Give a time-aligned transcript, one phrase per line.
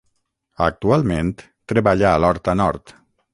[0.67, 1.29] Actualment
[1.73, 2.97] treballa a l'Horta Nord.